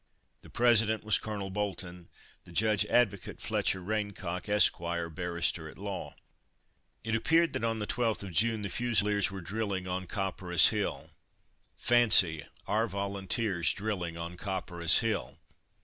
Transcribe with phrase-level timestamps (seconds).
[0.41, 2.09] The president was Colonel Bolton;
[2.43, 4.79] the judge advocate, Fletcher Raincock, Esq.,
[5.13, 6.15] barrister at law.
[7.03, 11.11] It appeared that on the 12th of June the Fusiliers were drilling on Copperas hill
[11.77, 15.37] (fancy our Volunteers drilling on Copperas hill!)